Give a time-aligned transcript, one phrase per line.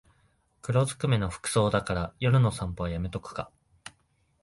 [0.63, 3.51] 黒ずくめの服装だから夜の散歩はやめとくか